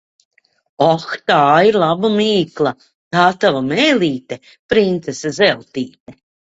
[0.85, 2.73] Oh, tā ir laba mīkla!
[3.19, 4.43] Tā tava mēlīte,
[4.75, 6.23] princese Zeltīte.